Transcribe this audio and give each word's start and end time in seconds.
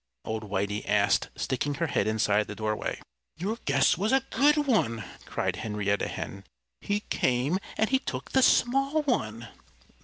old 0.25 0.41
Whitey 0.41 0.83
asked, 0.89 1.29
sticking 1.35 1.75
her 1.75 1.85
head 1.85 2.07
inside 2.07 2.47
the 2.47 2.55
doorway. 2.55 2.99
"Your 3.37 3.59
guess 3.65 3.99
was 3.99 4.11
a 4.11 4.25
good 4.31 4.57
one!" 4.65 5.03
cried 5.27 5.57
Henrietta 5.57 6.07
Hen. 6.07 6.43
"He 6.79 7.01
came; 7.11 7.59
and 7.77 7.91
he 7.91 7.99
took 7.99 8.31
the 8.31 8.41
small 8.41 9.03
one." 9.03 9.49